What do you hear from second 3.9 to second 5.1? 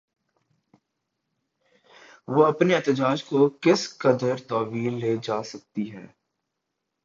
قدر طویل